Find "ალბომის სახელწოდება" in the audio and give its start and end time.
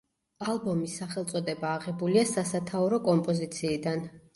0.53-1.75